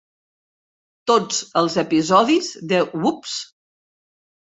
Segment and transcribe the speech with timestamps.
[1.11, 3.37] Tots els episodis de "Woops!"